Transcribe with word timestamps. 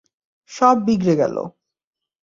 সব 0.51 0.75
বিগড়ে 0.85 1.13
গেল। 1.15 1.35